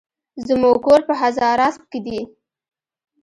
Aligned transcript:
زموکور 0.47 0.99
په 1.07 1.13
هزاراسپ 1.21 1.83
کی 1.91 1.99
دي 2.05 2.19